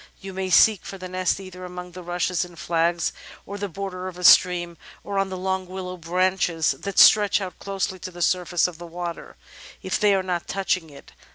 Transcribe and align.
You 0.19 0.33
may 0.33 0.49
seek 0.49 0.83
for 0.83 0.97
the 0.97 1.07
nest 1.07 1.39
either 1.39 1.63
among 1.63 1.91
the 1.91 2.01
rushes 2.01 2.43
and 2.43 2.57
flags 2.57 3.13
at 3.47 3.59
the 3.59 3.69
border 3.69 4.07
of 4.07 4.17
a 4.17 4.23
stream 4.23 4.77
or 5.03 5.19
on 5.19 5.29
the 5.29 5.37
long 5.37 5.67
willow 5.67 5.95
branches 5.95 6.71
that 6.71 6.97
stretch 6.97 7.39
out 7.39 7.59
close 7.59 7.85
to 7.85 7.99
the 8.11 8.21
surface 8.23 8.65
of 8.67 8.79
the 8.79 8.87
water, 8.87 9.35
if 9.83 9.99
they 9.99 10.15
are 10.15 10.23
not 10.23 10.47
touching 10.47 10.89
it. 10.89 11.11